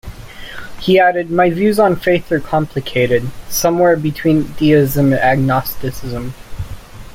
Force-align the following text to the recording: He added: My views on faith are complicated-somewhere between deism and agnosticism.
He 0.79 0.97
added: 0.99 1.29
My 1.29 1.51
views 1.51 1.77
on 1.77 1.95
faith 1.95 2.31
are 2.31 2.39
complicated-somewhere 2.39 3.97
between 3.97 4.51
deism 4.53 5.13
and 5.13 5.21
agnosticism. 5.21 6.33